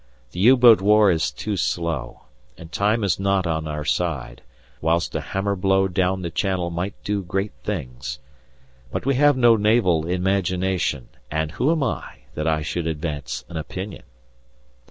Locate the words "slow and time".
1.55-3.03